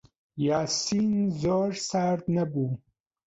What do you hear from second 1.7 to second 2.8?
سارد نەبوو.